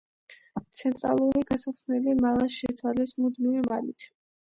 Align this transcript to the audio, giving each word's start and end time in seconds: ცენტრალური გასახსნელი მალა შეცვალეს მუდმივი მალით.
ცენტრალური 0.79 1.43
გასახსნელი 1.49 2.15
მალა 2.21 2.47
შეცვალეს 2.55 3.15
მუდმივი 3.21 3.63
მალით. 3.67 4.09